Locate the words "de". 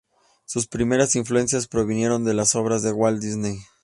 2.25-2.33, 2.81-2.91